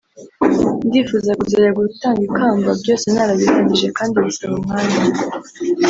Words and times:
ndifuza 0.87 1.31
kuzajya 1.39 1.71
gutanga 1.79 2.21
ikamba 2.29 2.69
byose 2.81 3.05
narabirangije 3.13 3.87
kandi 3.97 4.15
bisaba 4.25 4.53
umwanya 4.59 4.97